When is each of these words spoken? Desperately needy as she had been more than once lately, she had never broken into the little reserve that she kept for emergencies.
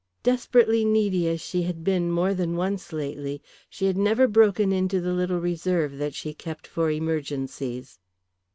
Desperately 0.23 0.83
needy 0.83 1.27
as 1.27 1.39
she 1.41 1.61
had 1.61 1.83
been 1.83 2.11
more 2.11 2.33
than 2.33 2.55
once 2.55 2.91
lately, 2.91 3.39
she 3.69 3.85
had 3.85 3.97
never 3.99 4.27
broken 4.27 4.71
into 4.73 4.99
the 4.99 5.13
little 5.13 5.39
reserve 5.39 5.99
that 5.99 6.15
she 6.15 6.33
kept 6.33 6.65
for 6.65 6.89
emergencies. 6.89 7.99